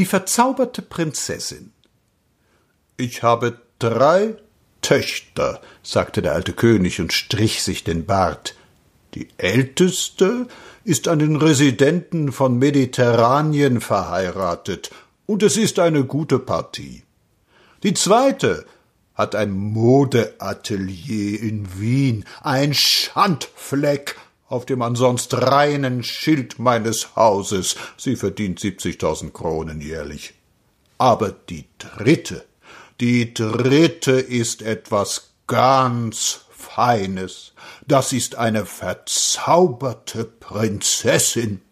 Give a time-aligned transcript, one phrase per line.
[0.00, 1.72] Die verzauberte Prinzessin.
[2.96, 4.34] Ich habe drei
[4.80, 8.54] Töchter, sagte der alte König und strich sich den Bart.
[9.12, 10.48] Die älteste
[10.84, 14.90] ist an den Residenten von Mediterranien verheiratet,
[15.26, 17.02] und es ist eine gute Partie.
[17.82, 18.64] Die zweite
[19.14, 24.16] hat ein Modeatelier in Wien, ein Schandfleck
[24.50, 27.76] auf dem ansonst reinen Schild meines Hauses.
[27.96, 30.34] Sie verdient siebzigtausend Kronen jährlich.
[30.98, 32.44] Aber die dritte,
[33.00, 37.52] die dritte ist etwas ganz Feines.
[37.86, 41.62] Das ist eine verzauberte Prinzessin.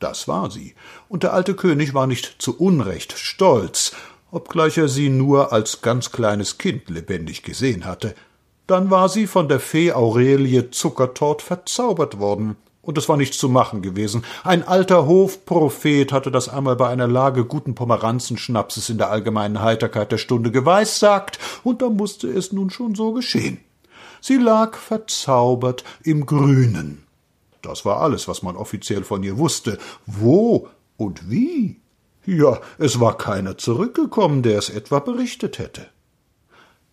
[0.00, 0.74] Das war sie,
[1.08, 3.92] und der alte König war nicht zu Unrecht stolz,
[4.30, 8.14] obgleich er sie nur als ganz kleines Kind lebendig gesehen hatte.
[8.68, 12.56] Dann war sie von der Fee Aurelie Zuckertort verzaubert worden.
[12.82, 14.24] Und es war nichts zu machen gewesen.
[14.44, 20.12] Ein alter Hofprophet hatte das einmal bei einer Lage guten Pomeranzenschnapses in der allgemeinen Heiterkeit
[20.12, 23.58] der Stunde geweissagt, und da musste es nun schon so geschehen.
[24.20, 27.06] Sie lag verzaubert im Grünen.
[27.62, 29.78] Das war alles, was man offiziell von ihr wusste.
[30.04, 31.80] Wo und wie?
[32.26, 35.86] Ja, es war keiner zurückgekommen, der es etwa berichtet hätte.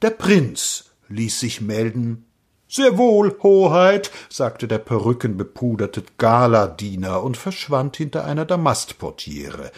[0.01, 2.25] Der Prinz ließ sich melden.
[2.67, 9.71] Sehr wohl, Hoheit, sagte der perückenbepuderte Galadiener und verschwand hinter einer Damastportiere.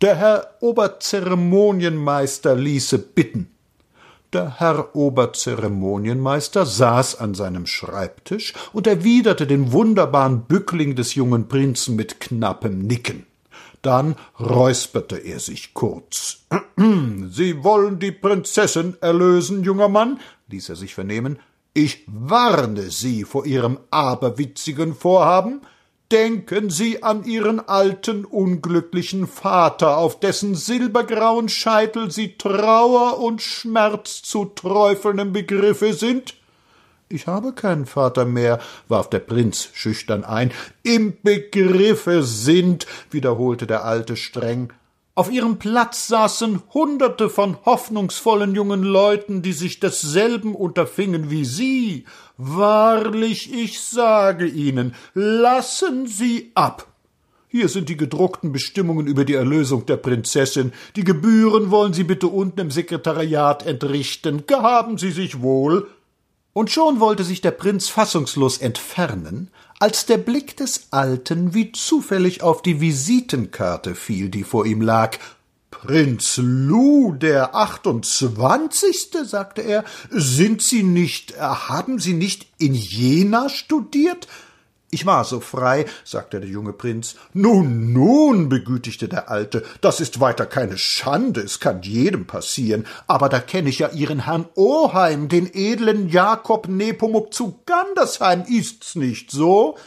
[0.00, 3.48] Der Herr Oberzeremonienmeister ließe bitten.
[4.32, 11.96] Der Herr Oberzeremonienmeister saß an seinem Schreibtisch und erwiderte den wunderbaren Bückling des jungen Prinzen
[11.96, 13.26] mit knappem Nicken.
[13.82, 16.46] Dann räusperte er sich kurz.
[17.28, 20.18] Sie wollen die Prinzessin erlösen, junger Mann?
[20.52, 21.38] Ließ er sich vernehmen.
[21.74, 25.62] Ich warne Sie vor Ihrem aberwitzigen Vorhaben.
[26.12, 34.20] Denken Sie an Ihren alten, unglücklichen Vater, auf dessen silbergrauen Scheitel Sie Trauer und Schmerz
[34.22, 36.34] zu träufeln im Begriffe sind.
[37.08, 40.52] Ich habe keinen Vater mehr, warf der Prinz schüchtern ein.
[40.82, 44.72] Im Begriffe sind, wiederholte der Alte streng.
[45.14, 52.06] Auf ihrem Platz saßen Hunderte von hoffnungsvollen jungen Leuten, die sich desselben unterfingen wie Sie.
[52.38, 56.86] Wahrlich, ich sage Ihnen, lassen Sie ab.
[57.46, 60.72] Hier sind die gedruckten Bestimmungen über die Erlösung der Prinzessin.
[60.96, 64.46] Die Gebühren wollen Sie bitte unten im Sekretariat entrichten.
[64.46, 65.88] Gehaben Sie sich wohl.
[66.54, 72.42] Und schon wollte sich der Prinz fassungslos entfernen, als der Blick des Alten wie zufällig
[72.42, 75.16] auf die Visitenkarte fiel, die vor ihm lag.
[75.70, 84.28] Prinz Lou, der achtundzwanzigste, sagte er, sind Sie nicht, haben Sie nicht in Jena studiert?
[84.94, 87.14] Ich war so frei, sagte der junge Prinz.
[87.32, 93.30] Nun, nun, begütigte der Alte, das ist weiter keine Schande, es kann jedem passieren, aber
[93.30, 99.30] da kenne ich ja Ihren Herrn Oheim, den edlen Jakob Nepomuk zu Gandersheim, ist's nicht
[99.30, 99.78] so?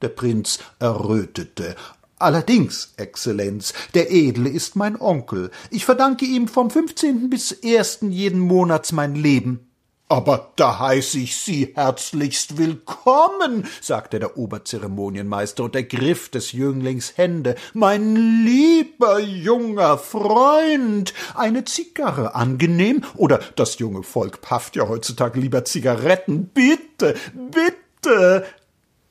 [0.00, 1.76] Der Prinz errötete.
[2.18, 5.50] Allerdings, Exzellenz, der Edle ist mein Onkel.
[5.70, 9.73] Ich verdanke ihm vom fünfzehnten bis ersten jeden Monats mein Leben.
[10.08, 17.54] Aber da heiß ich Sie herzlichst willkommen, sagte der Oberzeremonienmeister und ergriff des Jünglings Hände.
[17.72, 23.02] Mein lieber junger Freund, eine Zigarre angenehm?
[23.16, 26.50] Oder das junge Volk pafft ja heutzutage lieber Zigaretten.
[26.52, 28.44] Bitte, bitte.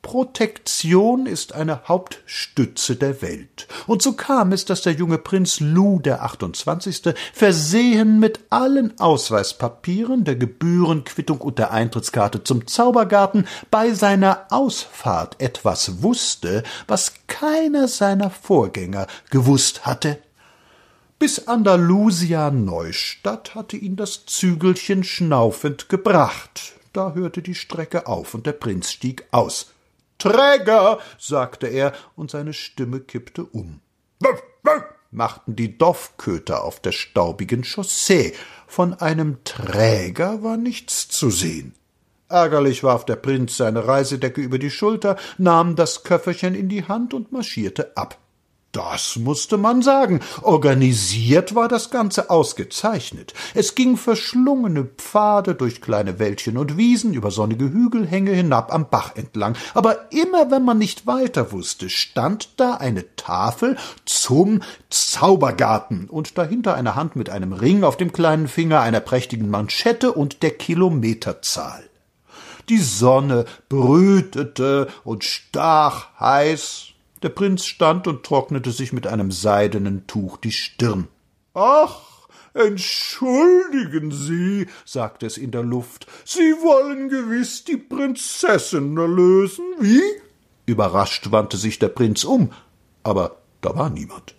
[0.04, 3.66] Protektion ist eine Hauptstütze der Welt.
[3.86, 7.14] Und so kam es, dass der junge Prinz Lou der 28.
[7.32, 16.02] versehen mit allen Ausweispapieren, der Gebührenquittung und der Eintrittskarte zum Zaubergarten bei seiner Ausfahrt etwas
[16.02, 20.18] wusste, was keiner seiner Vorgänger gewusst hatte.
[21.18, 26.74] Bis Andalusia Neustadt hatte ihn das Zügelchen schnaufend gebracht.
[26.92, 29.73] Da hörte die Strecke auf und der Prinz stieg aus.
[30.18, 33.80] Träger, sagte er, und seine Stimme kippte um.
[34.20, 38.34] Wuff, wuff, machten die Doffköter auf der staubigen Chaussee.
[38.66, 41.74] Von einem Träger war nichts zu sehen.
[42.28, 47.14] Ärgerlich warf der Prinz seine Reisedecke über die Schulter, nahm das Köfferchen in die Hand
[47.14, 48.18] und marschierte ab.
[48.74, 50.18] Das musste man sagen.
[50.42, 53.32] Organisiert war das Ganze ausgezeichnet.
[53.54, 59.14] Es ging verschlungene Pfade durch kleine Wäldchen und Wiesen, über sonnige Hügelhänge hinab am Bach
[59.14, 59.54] entlang.
[59.74, 63.76] Aber immer wenn man nicht weiter wusste, stand da eine Tafel
[64.06, 64.60] zum
[64.90, 70.10] Zaubergarten und dahinter eine Hand mit einem Ring auf dem kleinen Finger, einer prächtigen Manschette
[70.10, 71.84] und der Kilometerzahl.
[72.68, 76.93] Die Sonne brütete und stach heiß
[77.24, 81.08] Der Prinz stand und trocknete sich mit einem seidenen Tuch die Stirn.
[81.54, 90.02] Ach, entschuldigen Sie, sagte es in der Luft, Sie wollen gewiss die Prinzessin erlösen, wie?
[90.66, 92.52] Überrascht wandte sich der Prinz um,
[93.02, 94.34] aber da war niemand.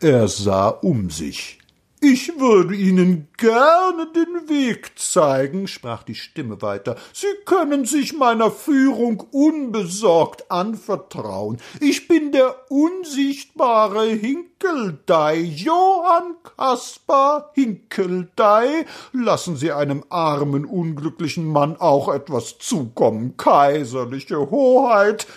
[0.00, 1.58] Er sah um sich.
[2.04, 6.96] Ich würde Ihnen gerne den Weg zeigen, sprach die Stimme weiter.
[7.12, 11.58] Sie können sich meiner Führung unbesorgt anvertrauen.
[11.78, 18.84] Ich bin der unsichtbare Hinkeldei, Johann Kaspar Hinkeldei.
[19.12, 25.28] Lassen Sie einem armen, unglücklichen Mann auch etwas zukommen, kaiserliche Hoheit.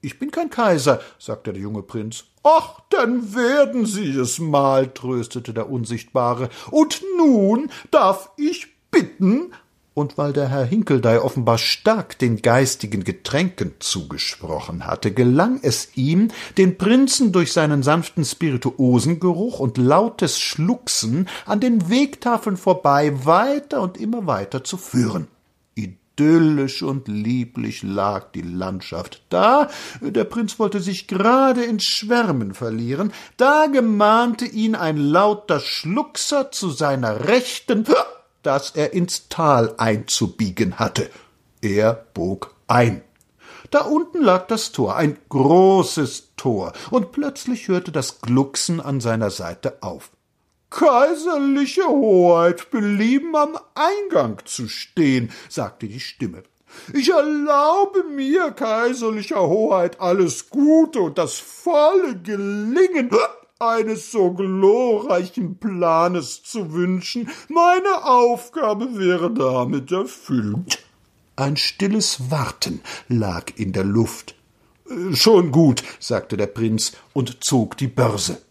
[0.00, 2.24] Ich bin kein Kaiser, sagte der junge Prinz.
[2.48, 6.48] Ach, dann werden Sie es mal, tröstete der Unsichtbare.
[6.70, 9.52] Und nun darf ich bitten,
[9.94, 16.28] und weil der Herr Hinkeldei offenbar stark den geistigen Getränken zugesprochen hatte, gelang es ihm,
[16.56, 23.96] den Prinzen durch seinen sanften Spirituosengeruch und lautes Schluchsen an den Wegtafeln vorbei weiter und
[23.96, 25.26] immer weiter zu führen
[26.16, 29.22] idyllisch und lieblich lag die Landschaft.
[29.28, 29.68] Da,
[30.00, 36.70] der Prinz wollte sich gerade in Schwärmen verlieren, da gemahnte ihn ein lauter Schluckser zu
[36.70, 37.84] seiner Rechten,
[38.42, 41.10] dass er ins Tal einzubiegen hatte.
[41.60, 43.02] Er bog ein.
[43.70, 49.30] Da unten lag das Tor, ein großes Tor, und plötzlich hörte das Glucksen an seiner
[49.30, 50.10] Seite auf.
[50.76, 56.42] Kaiserliche Hoheit belieben am Eingang zu stehen, sagte die Stimme.
[56.92, 63.08] Ich erlaube mir, kaiserlicher Hoheit, alles Gute und das volle Gelingen
[63.58, 67.30] eines so glorreichen Planes zu wünschen.
[67.48, 70.84] Meine Aufgabe wäre damit erfüllt.
[71.36, 74.34] Ein stilles Warten lag in der Luft.
[75.14, 78.42] Schon gut, sagte der Prinz und zog die Börse.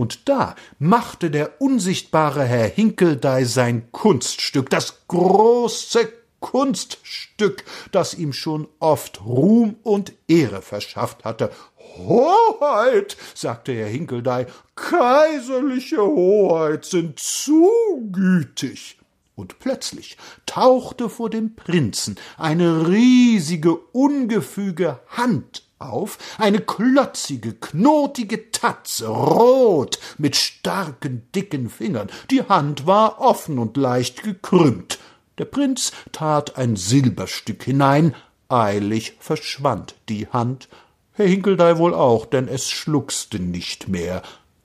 [0.00, 6.10] Und da machte der unsichtbare Herr Hinkeldei sein Kunststück, das große
[6.40, 11.50] Kunststück, das ihm schon oft Ruhm und Ehre verschafft hatte.
[11.98, 17.68] Hoheit, sagte Herr Hinkeldei, kaiserliche Hoheit sind zu
[18.10, 18.98] gütig.
[19.34, 20.16] Und plötzlich
[20.46, 30.36] tauchte vor dem Prinzen eine riesige, ungefüge Hand auf, eine klotzige, knotige Tatze, rot, mit
[30.36, 32.10] starken, dicken Fingern.
[32.30, 34.98] Die Hand war offen und leicht gekrümmt.
[35.38, 38.14] Der Prinz tat ein Silberstück hinein,
[38.48, 40.68] eilig verschwand die Hand,
[41.12, 44.22] Herr Hinkeldei wohl auch, denn es schluckste nicht mehr.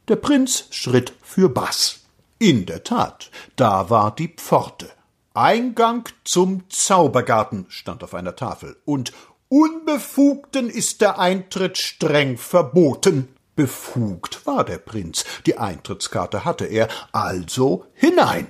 [0.08, 2.02] Der Prinz schritt für Bass.
[2.40, 4.90] In der Tat, da war die Pforte.
[5.34, 9.12] Eingang zum Zaubergarten stand auf einer Tafel, und
[9.58, 13.30] Unbefugten ist der Eintritt streng verboten.
[13.56, 18.48] Befugt war der Prinz, die Eintrittskarte hatte er, also hinein.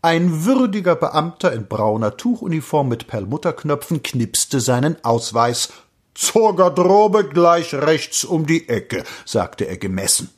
[0.00, 5.70] Ein würdiger Beamter in brauner Tuchuniform mit Perlmutterknöpfen knipste seinen Ausweis.
[6.14, 10.30] Zur Garderobe gleich rechts um die Ecke, sagte er gemessen.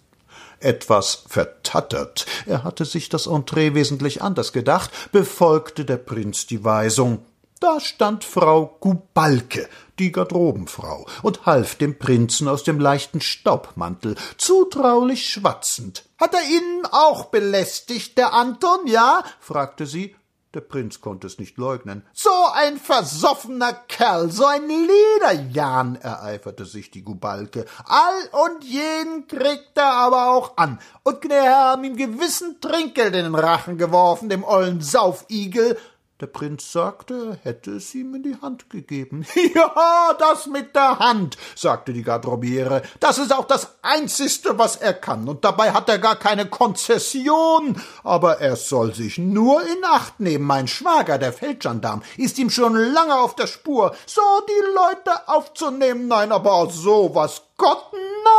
[0.60, 7.19] Etwas vertattert, er hatte sich das Entree wesentlich anders gedacht, befolgte der Prinz die Weisung.
[7.60, 9.66] Da stand Frau Gubalke,
[9.98, 16.04] die Garderobenfrau, und half dem Prinzen aus dem leichten Staubmantel, zutraulich schwatzend.
[16.19, 19.22] Hat er Ihnen auch belästigt, der Anton, ja?
[19.41, 20.15] fragte sie.
[20.56, 22.03] Der Prinz konnte es nicht leugnen.
[22.15, 27.67] So ein versoffener Kerl, so ein Lederjan, ereiferte sich die Gubalke.
[27.84, 30.79] All und jeden kriegt er aber auch an.
[31.03, 35.76] Und Gnäher haben ihm gewissen Trinkgeld in den Rachen geworfen, dem ollen Saufigel.
[36.19, 39.27] Der Prinz sagte, er hätte es ihm in die Hand gegeben.
[39.55, 42.82] Ja, das mit der Hand, sagte die Garderobiere.
[43.01, 45.29] Das ist auch das Einzigste, was er kann.
[45.29, 47.81] Und dabei hat er gar keine Konzession.
[48.03, 50.46] Aber er soll sich nur in Acht nehmen.
[50.46, 56.08] Mein Schwager, der Feldgendarm, ist ihm schon lange auf der Spur, so die Leute aufzunehmen.
[56.08, 58.35] Nein, aber so was Gott nein,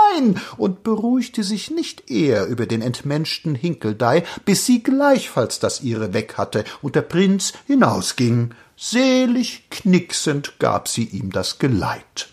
[0.57, 6.35] und beruhigte sich nicht eher über den entmenschten Hinkeldei, bis sie gleichfalls das ihre weg
[6.37, 8.53] hatte und der Prinz hinausging.
[8.75, 12.29] Selig knicksend gab sie ihm das Geleit.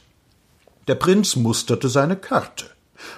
[0.89, 2.67] Der Prinz musterte seine Karte.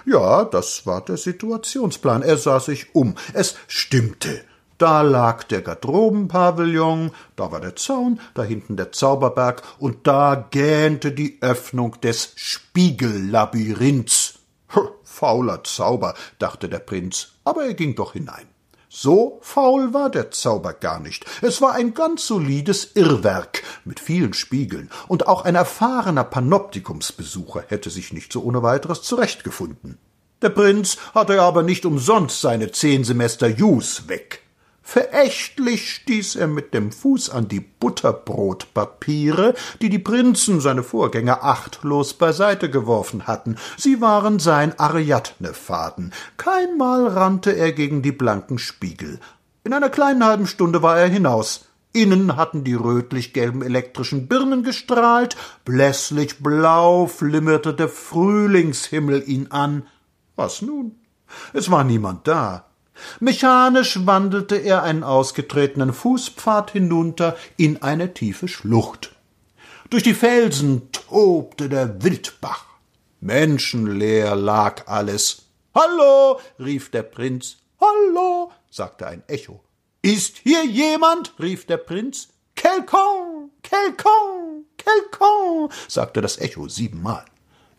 [0.05, 2.23] Ja, das war der Situationsplan.
[2.23, 3.17] Er sah sich um.
[3.33, 4.45] Es stimmte.
[4.79, 11.13] Da lag der Garderobenpavillon, da war der Zaun, da hinten der Zauberberg, und da gähnte
[11.13, 14.26] die Öffnung des Spiegellabyrinths.
[15.17, 18.47] Fauler Zauber, dachte der Prinz, aber er ging doch hinein.
[18.91, 21.25] So faul war der Zauber gar nicht.
[21.41, 27.89] Es war ein ganz solides Irrwerk mit vielen Spiegeln, und auch ein erfahrener Panoptikumsbesucher hätte
[27.89, 29.97] sich nicht so ohne weiteres zurechtgefunden.
[30.43, 34.43] Der Prinz hatte aber nicht umsonst seine zehn Semester Jus weg.
[34.89, 42.15] Verächtlich stieß er mit dem Fuß an die Butterbrotpapiere, die die Prinzen, seine Vorgänger, achtlos
[42.15, 43.57] beiseite geworfen hatten.
[43.77, 46.13] Sie waren sein Ariadne-Faden.
[46.37, 49.19] Keinmal rannte er gegen die blanken Spiegel.
[49.65, 51.65] In einer kleinen halben Stunde war er hinaus.
[51.93, 59.89] Innen hatten die rötlich-gelben elektrischen Birnen gestrahlt, blässlich blau flimmerte der Frühlingshimmel ihn an.
[60.37, 60.95] Was nun?
[61.53, 62.66] Es war niemand da.
[63.21, 69.15] Mechanisch wandelte er einen ausgetretenen Fußpfad hinunter in eine tiefe Schlucht.
[69.91, 72.65] Durch die Felsen tobte der Wildbach.
[73.21, 75.43] Menschenleer lag alles.
[75.75, 77.59] Hallo, rief der Prinz.
[77.81, 79.61] Hallo, sagte ein Echo.
[80.03, 81.35] Ist hier jemand?
[81.39, 82.29] rief der Prinz.
[82.57, 87.25] Quelqu'un, quelqu'un, quelqu'un, sagte das Echo siebenmal.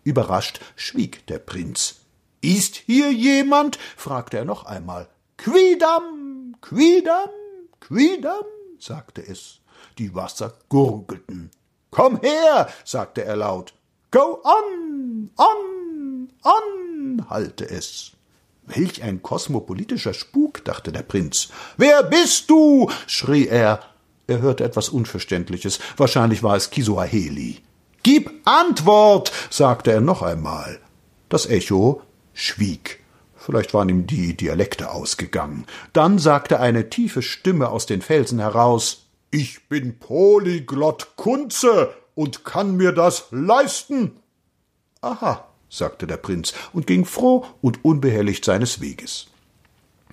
[0.04, 2.07] Überrascht schwieg der Prinz.
[2.48, 3.78] Ist hier jemand?
[3.98, 5.10] fragte er noch einmal.
[5.36, 7.30] Quidam, Quidam,
[7.82, 8.46] Quidam,
[8.80, 9.60] sagte es.
[9.98, 11.52] Die Wasser gurgelten.
[11.92, 13.74] Komm her, sagte er laut.
[14.12, 18.14] Go on, on, on, hallte es.
[18.66, 21.50] Welch ein kosmopolitischer Spuk, dachte der Prinz.
[21.76, 22.90] Wer bist du?
[23.08, 23.82] schrie er.
[24.26, 25.80] Er hörte etwas Unverständliches.
[25.98, 27.60] Wahrscheinlich war es Kisuaheli.
[28.04, 30.80] Gib Antwort, sagte er noch einmal.
[31.28, 32.04] Das Echo
[32.38, 33.00] schwieg.
[33.36, 35.66] Vielleicht waren ihm die Dialekte ausgegangen.
[35.94, 42.78] Dann sagte eine tiefe Stimme aus den Felsen heraus Ich bin Polyglott Kunze und kann
[42.78, 44.18] mir das leisten.
[45.02, 49.28] Aha, sagte der Prinz und ging froh und unbehelligt seines Weges.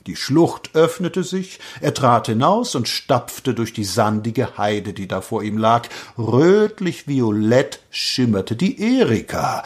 [0.06, 5.22] Die Schlucht öffnete sich, er trat hinaus und stapfte durch die sandige Heide, die da
[5.22, 5.88] vor ihm lag.
[6.18, 9.64] Rötlich violett schimmerte die Erika,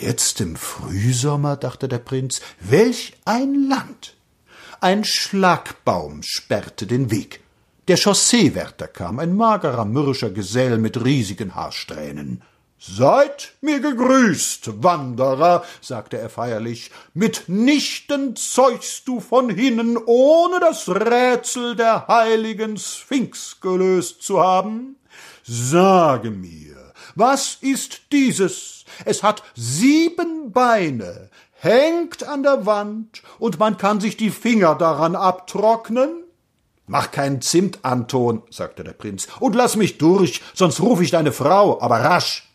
[0.00, 4.16] Jetzt im Frühsommer, dachte der Prinz, welch ein Land!
[4.80, 7.40] Ein Schlagbaum sperrte den Weg.
[7.86, 12.42] Der Chausseewärter kam, ein magerer, mürrischer Gesell mit riesigen Haarsträhnen.
[12.78, 21.76] Seid mir gegrüßt, Wanderer, sagte er feierlich, mitnichten zeugst du von hinnen, ohne das Rätsel
[21.76, 24.96] der heiligen Sphinx gelöst zu haben.
[25.44, 26.83] Sage mir,
[27.14, 28.84] was ist dieses?
[29.04, 35.16] Es hat sieben Beine, hängt an der Wand, und man kann sich die Finger daran
[35.16, 36.24] abtrocknen?
[36.86, 41.32] Mach keinen Zimt, Anton, sagte der Prinz, und lass mich durch, sonst ruf ich deine
[41.32, 42.50] Frau, aber rasch.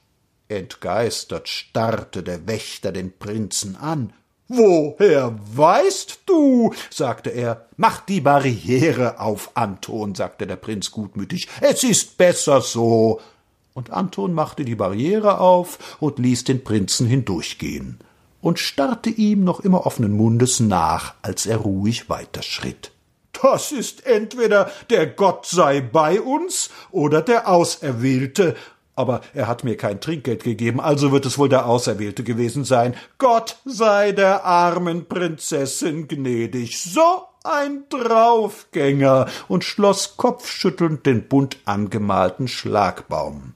[0.47, 4.13] Entgeistert starrte der Wächter den Prinzen an.
[4.47, 6.73] Woher weißt du?
[6.89, 7.67] sagte er.
[7.77, 11.47] Mach die Barriere auf, Anton, sagte der Prinz gutmütig.
[11.61, 13.21] Es ist besser so
[13.79, 17.97] und Anton machte die Barriere auf und ließ den Prinzen hindurchgehen
[18.41, 22.91] und starrte ihm noch immer offenen Mundes nach, als er ruhig weiterschritt.
[23.41, 28.57] Das ist entweder der Gott sei bei uns oder der Auserwählte,
[28.97, 32.95] aber er hat mir kein Trinkgeld gegeben, also wird es wohl der Auserwählte gewesen sein.
[33.17, 36.83] Gott sei der armen Prinzessin gnädig.
[36.83, 43.53] So ein Draufgänger, und schloss kopfschüttelnd den bunt angemalten Schlagbaum.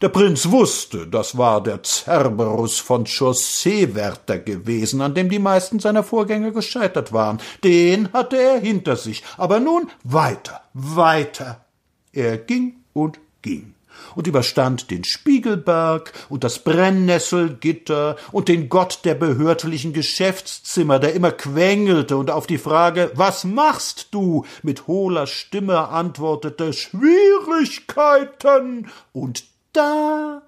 [0.00, 6.02] Der Prinz wusste, das war der Cerberus von Chausseewärter gewesen, an dem die meisten seiner
[6.02, 7.38] Vorgänger gescheitert waren.
[7.62, 9.22] Den hatte er hinter sich.
[9.36, 11.64] Aber nun weiter, weiter.
[12.12, 13.74] Er ging und ging
[14.16, 21.30] und überstand den Spiegelberg und das Brennnesselgitter und den Gott der behördlichen Geschäftszimmer, der immer
[21.32, 24.44] quengelte und auf die Frage Was machst du?
[24.62, 30.42] mit hohler Stimme antwortete Schwierigkeiten und da,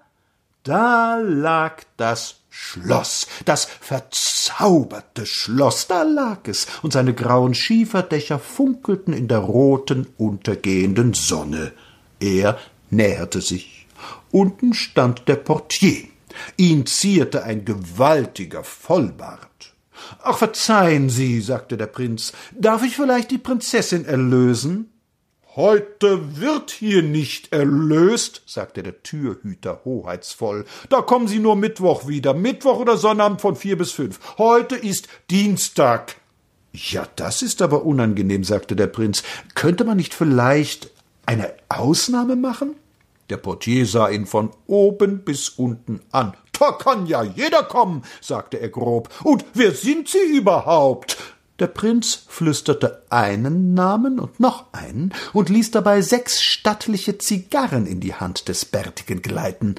[0.62, 9.12] da lag das Schloss, das verzauberte Schloss, da lag es, und seine grauen Schieferdächer funkelten
[9.12, 11.72] in der roten, untergehenden Sonne.
[12.18, 12.58] Er
[12.90, 13.86] näherte sich.
[14.30, 16.04] Unten stand der Portier.
[16.56, 19.74] Ihn zierte ein gewaltiger Vollbart.
[20.22, 24.90] Ach, verzeihen Sie, sagte der Prinz, darf ich vielleicht die Prinzessin erlösen?
[25.56, 30.66] Heute wird hier nicht erlöst, sagte der Türhüter hoheitsvoll.
[30.90, 34.20] Da kommen Sie nur Mittwoch wieder, Mittwoch oder Sonnabend von vier bis fünf.
[34.36, 36.16] Heute ist Dienstag.
[36.74, 39.22] Ja, das ist aber unangenehm, sagte der Prinz.
[39.54, 40.90] Könnte man nicht vielleicht
[41.24, 42.74] eine Ausnahme machen?
[43.30, 46.34] Der Portier sah ihn von oben bis unten an.
[46.58, 49.08] Da kann ja jeder kommen, sagte er grob.
[49.24, 51.16] Und wer sind Sie überhaupt?
[51.58, 58.00] Der Prinz flüsterte einen Namen und noch einen und ließ dabei sechs stattliche Zigarren in
[58.00, 59.76] die Hand des Bärtigen gleiten.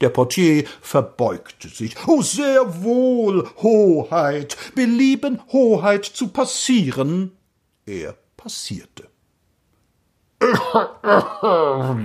[0.00, 1.96] Der Portier verbeugte sich.
[2.06, 7.32] Oh, sehr wohl, Hoheit, belieben Hoheit zu passieren.
[7.84, 9.08] Er passierte.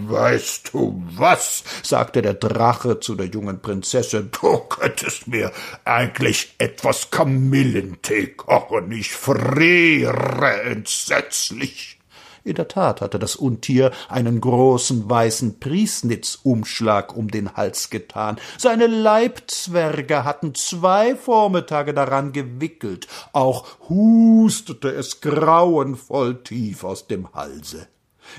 [0.08, 1.64] Weißt du was?
[1.84, 4.32] sagte der Drache zu der jungen Prinzessin.
[4.32, 5.52] Du könntest mir
[5.86, 8.92] eigentlich etwas Kamillentee kochen.
[8.92, 12.00] Ich friere entsetzlich.
[12.44, 18.38] In der Tat hatte das Untier einen großen weißen Priesnitzumschlag um den Hals getan.
[18.58, 23.08] Seine Leibzwerge hatten zwei Vormittage daran gewickelt.
[23.32, 27.88] Auch hustete es grauenvoll tief aus dem Halse.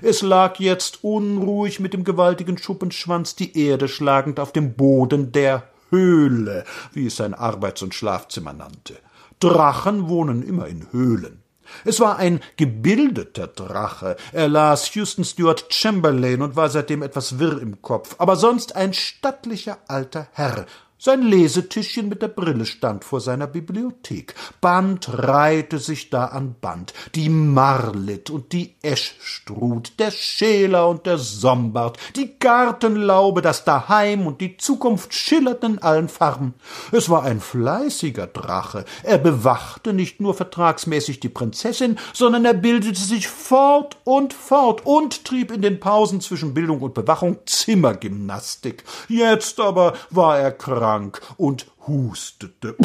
[0.02, 5.64] Es lag jetzt unruhig mit dem gewaltigen Schuppenschwanz die Erde schlagend auf dem Boden der
[5.90, 8.96] Höhle, wie es sein Arbeits- und Schlafzimmer nannte.
[9.40, 11.42] Drachen wohnen immer in Höhlen.
[11.84, 14.16] Es war ein gebildeter Drache.
[14.32, 18.92] Er las Houston Stuart Chamberlain und war seitdem etwas wirr im Kopf, aber sonst ein
[18.92, 20.66] stattlicher alter Herr,
[21.04, 24.34] sein Lesetischchen mit der Brille stand vor seiner Bibliothek.
[24.62, 26.94] Band reihte sich da an Band.
[27.14, 34.40] Die Marlit und die Eschstrut, der Scheler und der Sombart, die Gartenlaube, das Daheim und
[34.40, 36.54] die Zukunft schillerten in allen Farben.
[36.90, 38.86] Es war ein fleißiger Drache.
[39.02, 45.26] Er bewachte nicht nur vertragsmäßig die Prinzessin, sondern er bildete sich fort und fort und
[45.26, 48.84] trieb in den Pausen zwischen Bildung und Bewachung Zimmergymnastik.
[49.08, 52.76] Jetzt aber war er krank krank und hustete.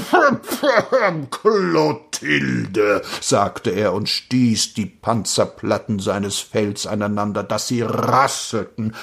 [1.29, 8.95] Clotilde, sagte er und stieß die Panzerplatten seines Fells aneinander, dass sie rasselten.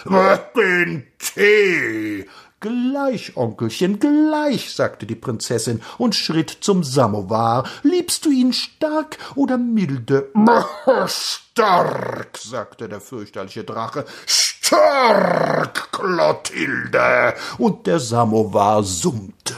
[0.57, 2.27] Den Tee!
[2.59, 7.69] Gleich, Onkelchen, gleich, sagte die Prinzessin und schritt zum Samowar.
[7.83, 10.33] Liebst du ihn stark oder milde?
[11.07, 14.07] Stark, sagte der fürchterliche Drache.
[14.27, 17.35] Stark, Clotilde!
[17.57, 19.55] Und der Samowar summte.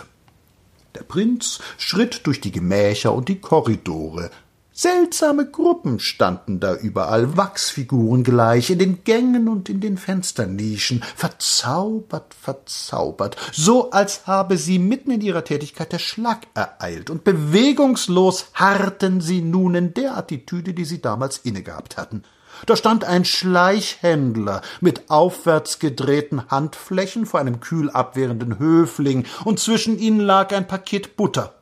[0.95, 4.31] Der Prinz schritt durch die Gemächer und die Korridore.
[4.73, 12.33] Seltsame Gruppen standen da überall, Wachsfiguren gleich, in den Gängen und in den Fensternischen, verzaubert,
[12.33, 19.21] verzaubert, so als habe sie mitten in ihrer Tätigkeit der Schlag ereilt, und bewegungslos harrten
[19.21, 22.23] sie nun in der Attitüde, die sie damals innegehabt hatten.
[22.67, 29.99] Da stand ein Schleichhändler mit aufwärts gedrehten Handflächen vor einem kühl abwehrenden Höfling, und zwischen
[29.99, 31.55] ihnen lag ein Paket Butter.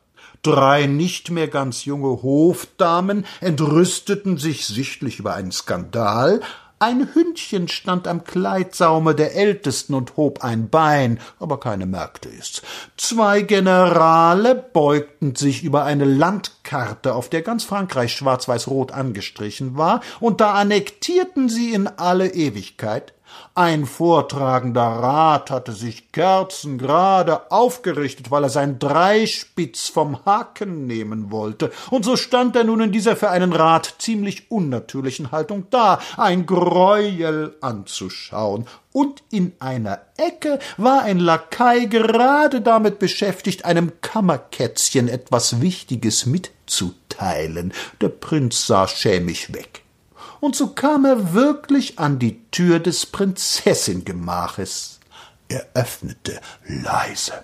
[0.43, 6.41] Drei nicht mehr ganz junge Hofdamen entrüsteten sich sichtlich über einen Skandal,
[6.79, 12.61] ein Hündchen stand am Kleidsaume der Ältesten und hob ein Bein, aber keine merkte es.
[12.97, 20.39] Zwei Generale beugten sich über eine Landkarte, auf der ganz Frankreich schwarz-weiß-rot angestrichen war, und
[20.39, 23.13] da annektierten sie in alle Ewigkeit
[23.55, 31.71] ein vortragender Rat hatte sich kerzengerade aufgerichtet, weil er sein Dreispitz vom Haken nehmen wollte,
[31.89, 36.45] und so stand er nun in dieser für einen Rat ziemlich unnatürlichen Haltung da, ein
[36.45, 45.61] Greuel anzuschauen, und in einer Ecke war ein Lakai gerade damit beschäftigt, einem Kammerkätzchen etwas
[45.61, 47.73] Wichtiges mitzuteilen.
[48.01, 49.83] Der Prinz sah schämig weg
[50.39, 54.99] und so kam er wirklich an die Tür des Prinzessingemaches.
[55.49, 57.43] Er öffnete leise.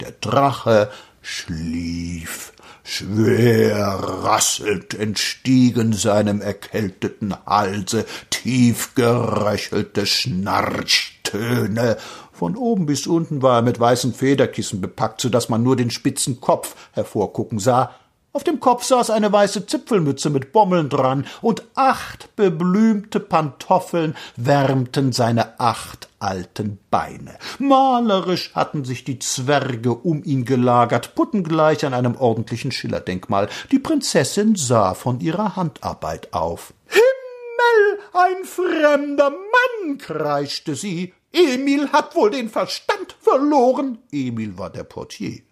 [0.00, 0.90] Der Drache
[1.22, 2.52] schlief.
[2.86, 11.96] Schwer rasselnd entstiegen seinem erkälteten Halse tief geröchelte Schnarchtöne.
[12.30, 15.90] Von oben bis unten war er mit weißen Federkissen bepackt, so dass man nur den
[15.90, 17.94] spitzen Kopf hervorgucken sah.
[18.36, 25.12] Auf dem Kopf saß eine weiße Zipfelmütze mit Bommeln dran, und acht beblümte Pantoffeln wärmten
[25.12, 27.38] seine acht alten Beine.
[27.60, 33.48] Malerisch hatten sich die Zwerge um ihn gelagert, puttengleich an einem ordentlichen Schillerdenkmal.
[33.70, 36.74] Die Prinzessin sah von ihrer Handarbeit auf.
[36.88, 41.14] Himmel, ein fremder Mann, kreischte sie.
[41.30, 43.98] Emil hat wohl den Verstand verloren.
[44.10, 45.42] Emil war der Portier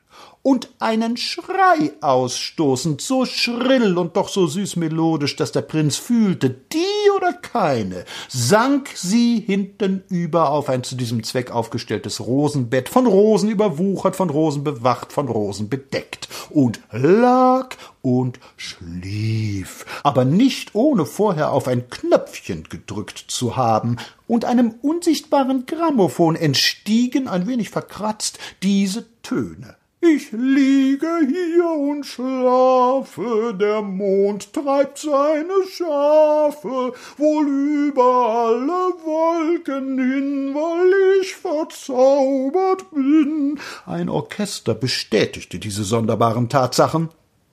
[0.42, 6.50] und einen Schrei ausstoßend, so schrill und doch so süß melodisch, dass der Prinz fühlte,
[6.50, 13.50] die oder keine, sank sie hintenüber auf ein zu diesem Zweck aufgestelltes Rosenbett, von Rosen
[13.50, 21.52] überwuchert, von Rosen bewacht, von Rosen bedeckt, und lag und schlief, aber nicht ohne vorher
[21.52, 29.07] auf ein Knöpfchen gedrückt zu haben, und einem unsichtbaren Grammophon entstiegen, ein wenig verkratzt, diese
[29.22, 29.76] Töne.
[30.04, 37.48] Ich liege hier und schlafe, der Mond treibt seine Schafe, wohl
[37.86, 43.60] über alle Wolken hin, weil ich verzaubert bin.
[43.86, 47.10] Ein Orchester bestätigte diese sonderbaren Tatsachen.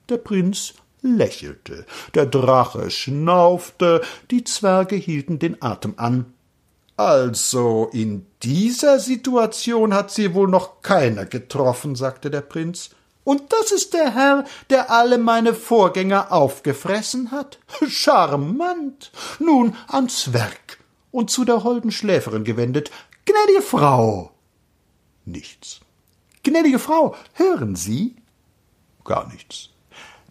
[0.08, 4.00] Der Prinz lächelte, der Drache schnaufte,
[4.32, 6.34] die Zwerge hielten den Atem an.
[7.00, 12.90] Also in dieser Situation hat sie wohl noch keiner getroffen, sagte der Prinz.
[13.24, 17.58] Und das ist der Herr, der alle meine Vorgänger aufgefressen hat?
[17.88, 19.12] Charmant.
[19.38, 20.78] Nun ans Werk.
[21.10, 22.90] Und zu der holden Schläferin gewendet.
[23.24, 24.32] Gnädige Frau.
[25.24, 25.80] Nichts.
[26.42, 28.14] Gnädige Frau, hören Sie?
[29.04, 29.70] Gar nichts.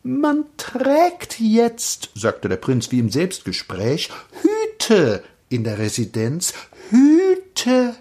[0.04, 4.12] Man trägt jetzt, sagte der Prinz wie im Selbstgespräch,
[4.44, 6.54] Hüte in der Residenz
[6.90, 7.96] Hüte.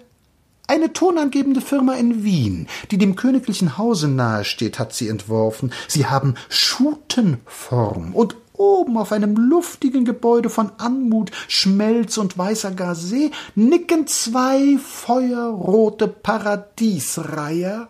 [0.67, 5.71] Eine tonangebende Firma in Wien, die dem königlichen Hause nahesteht, hat sie entworfen.
[5.87, 13.31] Sie haben Schutenform und oben auf einem luftigen Gebäude von Anmut, Schmelz und weißer Gazé
[13.55, 17.87] nicken zwei feuerrote Paradiesreiher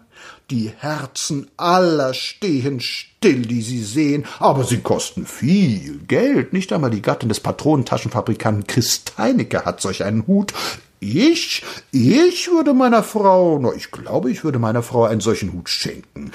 [0.51, 6.53] die Herzen aller stehen still, die sie sehen, aber sie kosten viel Geld.
[6.53, 10.53] Nicht einmal die Gattin des Patronentaschenfabrikanten Christeinecke hat solch einen Hut.
[10.99, 15.69] Ich, ich würde meiner Frau, na, ich glaube, ich würde meiner Frau einen solchen Hut
[15.69, 16.31] schenken.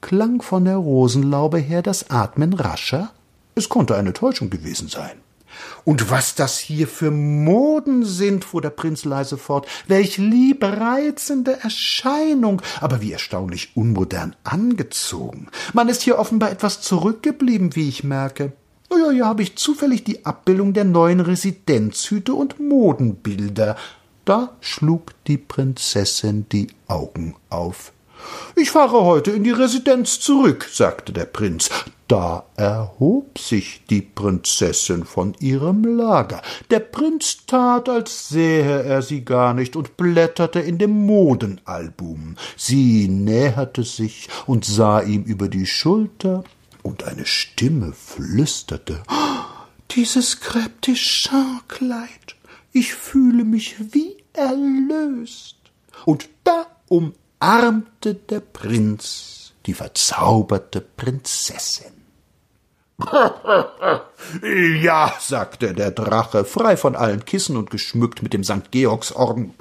[0.00, 3.12] Klang von der Rosenlaube her das Atmen rascher?
[3.54, 5.18] Es konnte eine Täuschung gewesen sein.
[5.84, 12.62] Und was das hier für Moden sind, fuhr der Prinz leise fort, welch liebreizende Erscheinung,
[12.80, 15.48] aber wie erstaunlich unmodern angezogen.
[15.72, 18.52] Man ist hier offenbar etwas zurückgeblieben, wie ich merke.
[18.90, 23.76] Oh ja, hier habe ich zufällig die Abbildung der neuen Residenzhüte und Modenbilder.
[24.24, 27.92] Da schlug die Prinzessin die Augen auf.
[28.56, 31.70] Ich fahre heute in die Residenz zurück, sagte der Prinz.
[32.08, 36.40] Da erhob sich die Prinzessin von ihrem Lager.
[36.70, 42.36] Der Prinz tat, als sähe er sie gar nicht und blätterte in dem Modenalbum.
[42.56, 46.44] Sie näherte sich und sah ihm über die Schulter,
[46.82, 49.02] und eine Stimme flüsterte
[49.90, 52.36] Dieses Crêpe de Champ-Kleid,
[52.72, 55.56] ich fühle mich wie erlöst.
[56.06, 56.66] Und da
[57.40, 61.92] umarmte der Prinz die verzauberte Prinzessin.
[64.82, 68.72] ja, sagte der Drache, frei von allen Kissen und geschmückt mit dem St.
[68.72, 69.54] Georgsorden,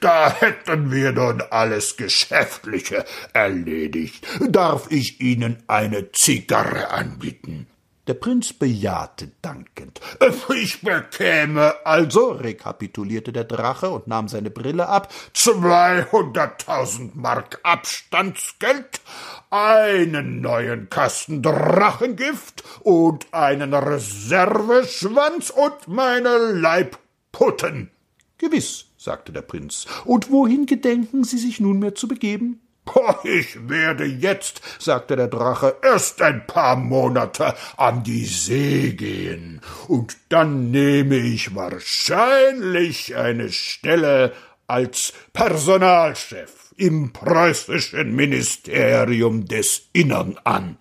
[0.00, 4.26] da hätten wir nun alles Geschäftliche erledigt.
[4.46, 7.66] Darf ich Ihnen eine Zigarre anbieten?
[8.06, 10.00] Der Prinz bejahte dankend.
[10.54, 19.00] Ich bekäme also, rekapitulierte der Drache und nahm seine Brille ab, zweihunderttausend Mark Abstandsgeld,
[19.48, 27.90] einen neuen Kasten Drachengift und einen Reserveschwanz und meine Leibputten.
[28.36, 29.86] Gewiss, sagte der Prinz.
[30.04, 32.60] Und wohin gedenken Sie sich nunmehr zu begeben?
[33.24, 40.16] Ich werde jetzt, sagte der Drache, erst ein paar Monate an die See gehen, und
[40.28, 44.32] dann nehme ich wahrscheinlich eine Stelle
[44.66, 50.76] als Personalchef im preußischen Ministerium des Innern an.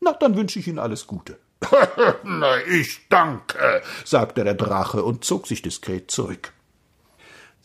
[0.00, 1.38] Na, dann wünsche ich Ihnen alles Gute.
[2.24, 6.52] Na, ich danke, sagte der Drache und zog sich diskret zurück.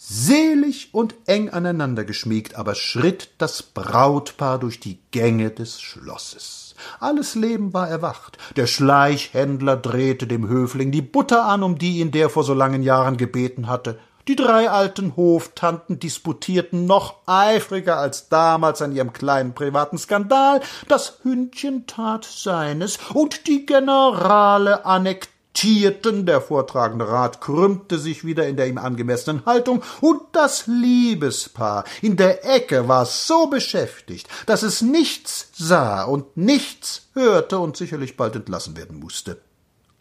[0.05, 6.75] Selig und eng aneinander geschmiegt, aber schritt das Brautpaar durch die Gänge des Schlosses.
[6.99, 8.37] Alles Leben war erwacht.
[8.57, 12.83] Der Schleichhändler drehte dem Höfling die Butter an, um die ihn der vor so langen
[12.83, 13.97] Jahren gebeten hatte.
[14.27, 21.19] Die drei alten Hoftanten disputierten noch eifriger als damals an ihrem kleinen privaten Skandal, das
[21.23, 28.57] Hündchen tat seines, und die Generale annektierten Tierten, der vortragende Rat krümmte sich wieder in
[28.57, 34.81] der ihm angemessenen Haltung, und das Liebespaar in der Ecke war so beschäftigt, dass es
[34.81, 39.39] nichts sah und nichts hörte und sicherlich bald entlassen werden musste.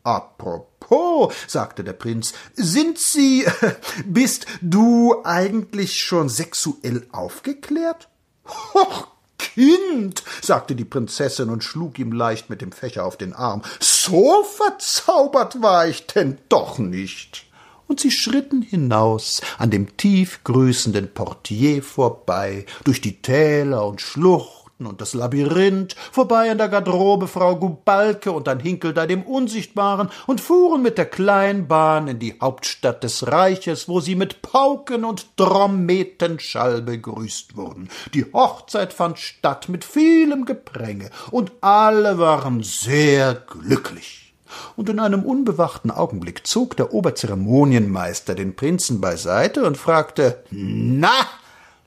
[0.04, 3.46] Apropos, sagte der Prinz, sind Sie,
[4.06, 8.08] bist du eigentlich schon sexuell aufgeklärt?
[8.44, 9.06] Hoch,
[9.54, 14.44] Kind, sagte die Prinzessin und schlug ihm leicht mit dem Fächer auf den Arm, so
[14.44, 17.46] verzaubert war ich denn doch nicht.
[17.86, 24.61] Und sie schritten hinaus, an dem tief grüßenden Portier vorbei, durch die Täler und Schluchten,
[24.82, 30.10] Garten und das Labyrinth, vorbei an der Garderobe Frau Gubalke und an Hinkelda dem Unsichtbaren
[30.26, 35.36] und fuhren mit der Kleinbahn in die Hauptstadt des Reiches, wo sie mit Pauken und
[35.36, 37.88] Trommetenschall begrüßt wurden.
[38.14, 44.34] Die Hochzeit fand statt mit vielem Gepränge, und alle waren sehr glücklich
[44.76, 51.26] und in einem unbewachten Augenblick zog der Oberzeremonienmeister den Prinzen beiseite und fragte Na,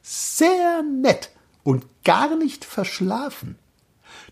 [0.01, 1.29] sehr nett
[1.65, 3.58] und gar nicht verschlafen.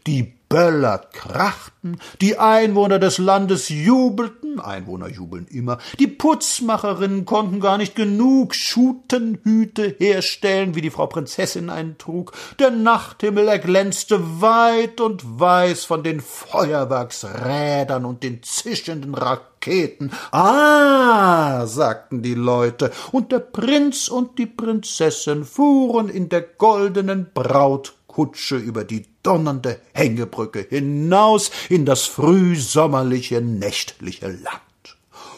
[0.06, 7.80] Die Böller krachten, die Einwohner des Landes jubelten, Einwohner jubeln immer, die Putzmacherinnen konnten gar
[7.80, 15.40] nicht genug Schutenhüte herstellen, wie die Frau Prinzessin einen trug, der Nachthimmel erglänzte weit und
[15.40, 20.12] weiß von den Feuerwerksrädern und den zischenden Raketen.
[20.30, 28.58] Ah, sagten die Leute, und der Prinz und die Prinzessin fuhren in der goldenen Brautkutsche
[28.58, 34.62] über die donnernde Hängebrücke hinaus in das frühsommerliche, nächtliche Land.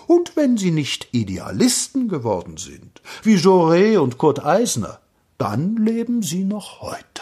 [0.07, 4.99] Und wenn sie nicht Idealisten geworden sind, wie Jaurès und Kurt Eisner,
[5.37, 7.21] dann leben sie noch heute.